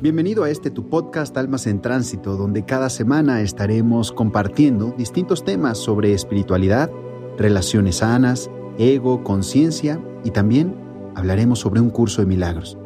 [0.00, 5.76] Bienvenido a este tu podcast Almas en Tránsito, donde cada semana estaremos compartiendo distintos temas
[5.76, 6.88] sobre espiritualidad,
[7.36, 8.48] relaciones sanas,
[8.78, 10.76] ego, conciencia y también
[11.16, 12.78] hablaremos sobre un curso de milagros.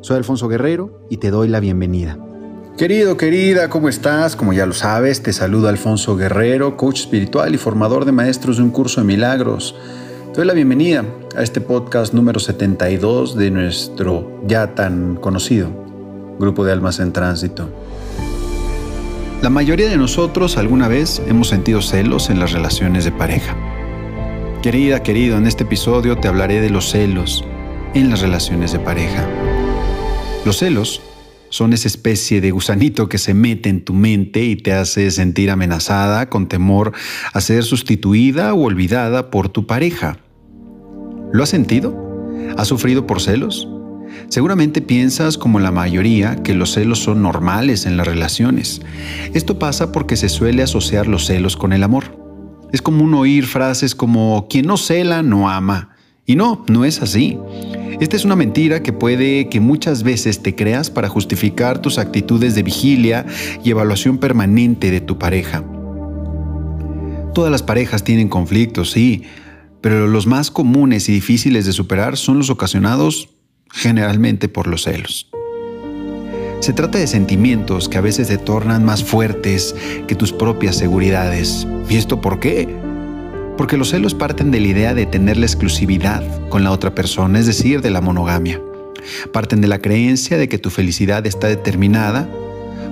[0.00, 2.18] Soy Alfonso Guerrero y te doy la bienvenida.
[2.76, 4.34] Querido, querida, ¿cómo estás?
[4.34, 8.64] Como ya lo sabes, te saluda Alfonso Guerrero, coach espiritual y formador de maestros de
[8.64, 9.76] un curso de milagros.
[10.32, 11.04] Te doy la bienvenida
[11.36, 15.86] a este podcast número 72 de nuestro ya tan conocido
[16.38, 17.70] grupo de almas en tránsito.
[19.42, 23.56] La mayoría de nosotros alguna vez hemos sentido celos en las relaciones de pareja.
[24.62, 27.44] Querida, querido, en este episodio te hablaré de los celos
[27.94, 29.28] en las relaciones de pareja.
[30.44, 31.02] Los celos
[31.50, 35.50] son esa especie de gusanito que se mete en tu mente y te hace sentir
[35.50, 36.92] amenazada con temor
[37.32, 40.18] a ser sustituida o olvidada por tu pareja.
[41.32, 41.96] ¿Lo has sentido?
[42.56, 43.68] ¿Has sufrido por celos?
[44.28, 48.80] Seguramente piensas, como la mayoría, que los celos son normales en las relaciones.
[49.34, 52.18] Esto pasa porque se suele asociar los celos con el amor.
[52.72, 55.96] Es común oír frases como quien no cela no ama.
[56.26, 57.38] Y no, no es así.
[58.00, 62.54] Esta es una mentira que puede que muchas veces te creas para justificar tus actitudes
[62.54, 63.24] de vigilia
[63.62, 65.64] y evaluación permanente de tu pareja.
[67.32, 69.22] Todas las parejas tienen conflictos, sí,
[69.80, 73.30] pero los más comunes y difíciles de superar son los ocasionados
[73.72, 75.28] generalmente por los celos.
[76.60, 79.74] Se trata de sentimientos que a veces te tornan más fuertes
[80.08, 81.66] que tus propias seguridades.
[81.88, 82.66] ¿Y esto por qué?
[83.56, 87.38] Porque los celos parten de la idea de tener la exclusividad con la otra persona,
[87.38, 88.60] es decir, de la monogamia.
[89.32, 92.28] Parten de la creencia de que tu felicidad está determinada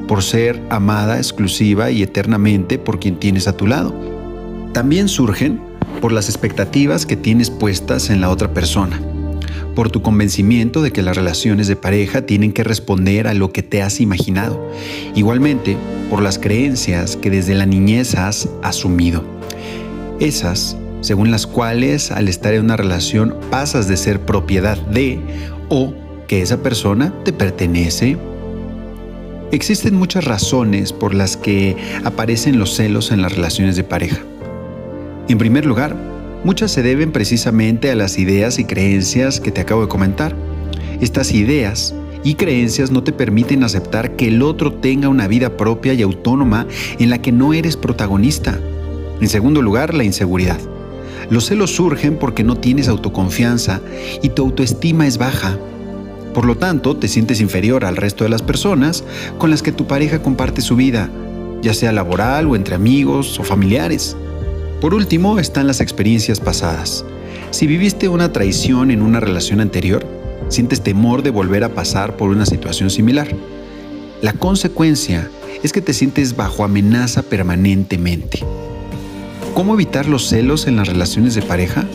[0.07, 3.95] por ser amada exclusiva y eternamente por quien tienes a tu lado.
[4.73, 5.61] También surgen
[6.01, 9.01] por las expectativas que tienes puestas en la otra persona
[9.75, 13.63] por tu convencimiento de que las relaciones de pareja tienen que responder a lo que
[13.63, 14.71] te has imaginado.
[15.15, 15.77] Igualmente,
[16.11, 19.25] por las creencias que desde la niñez has asumido.
[20.21, 25.19] Esas, según las cuales al estar en una relación pasas de ser propiedad de
[25.69, 25.93] o
[26.29, 28.17] que esa persona te pertenece.
[29.51, 34.19] Existen muchas razones por las que aparecen los celos en las relaciones de pareja.
[35.29, 36.14] En primer lugar,
[36.45, 40.37] Muchas se deben precisamente a las ideas y creencias que te acabo de comentar.
[41.01, 45.95] Estas ideas y creencias no te permiten aceptar que el otro tenga una vida propia
[45.95, 46.67] y autónoma
[46.99, 48.61] en la que no eres protagonista.
[49.23, 50.59] En segundo lugar, la inseguridad.
[51.31, 53.81] Los celos surgen porque no tienes autoconfianza
[54.23, 55.57] y tu autoestima es baja.
[56.35, 59.03] Por lo tanto, te sientes inferior al resto de las personas
[59.39, 61.09] con las que tu pareja comparte su vida,
[61.63, 64.15] ya sea laboral o entre amigos o familiares.
[64.85, 67.07] Por último están las experiencias pasadas.
[67.53, 70.07] Si viviste una traición en una relación anterior,
[70.51, 73.35] sientes temor de volver a pasar por una situación similar.
[74.21, 75.31] La consecuencia
[75.63, 78.41] es que te sientes bajo amenaza permanentemente.
[79.55, 81.87] ¿Cómo evitar los celos en las relaciones de pareja?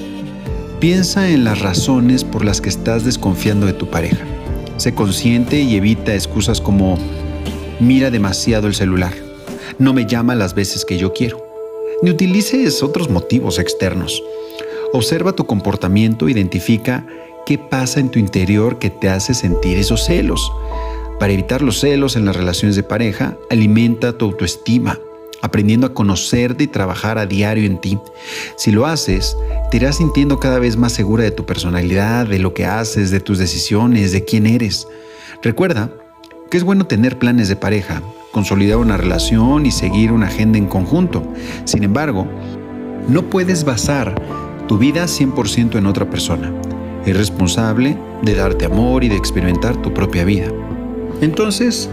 [0.80, 4.26] Piensa en las razones por las que estás desconfiando de tu pareja.
[4.78, 6.98] Sé consciente y evita excusas como
[7.80, 9.14] mira demasiado el celular,
[9.78, 11.49] no me llama las veces que yo quiero
[12.02, 14.24] ni utilices otros motivos externos.
[14.94, 17.06] Observa tu comportamiento, identifica
[17.46, 20.52] qué pasa en tu interior que te hace sentir esos celos.
[21.20, 24.98] Para evitar los celos en las relaciones de pareja, alimenta tu autoestima,
[25.42, 27.98] aprendiendo a conocerte y trabajar a diario en ti.
[28.56, 29.36] Si lo haces,
[29.70, 33.20] te irás sintiendo cada vez más segura de tu personalidad, de lo que haces, de
[33.20, 34.88] tus decisiones, de quién eres.
[35.44, 35.92] Recuerda
[36.50, 38.02] que es bueno tener planes de pareja,
[38.32, 41.24] consolidar una relación y seguir una agenda en conjunto.
[41.66, 42.28] Sin embargo,
[43.08, 44.16] no puedes basar
[44.68, 46.54] tu vida 100% en otra persona.
[47.06, 50.52] Es responsable de darte amor y de experimentar tu propia vida.
[51.22, 51.90] Entonces,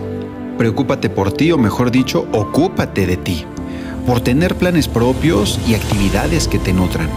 [0.58, 3.44] preocúpate por ti o mejor dicho, ocúpate de ti,
[4.06, 7.08] por tener planes propios y actividades que te nutran.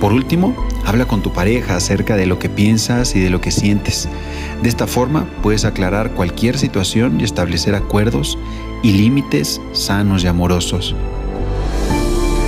[0.00, 0.54] Por último,
[0.84, 4.08] habla con tu pareja acerca de lo que piensas y de lo que sientes.
[4.62, 8.38] De esta forma puedes aclarar cualquier situación y establecer acuerdos
[8.82, 10.94] y límites sanos y amorosos.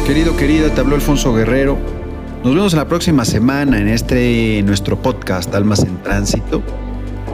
[0.06, 1.78] Querido, querida, te habló Alfonso Guerrero.
[2.44, 6.62] Nos vemos la próxima semana en este nuestro podcast Almas en Tránsito.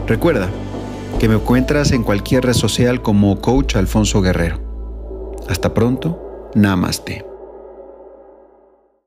[0.06, 0.48] Recuerda
[1.18, 4.60] que me encuentras en cualquier red social como Coach Alfonso Guerrero.
[5.48, 7.33] Hasta pronto, Namaste.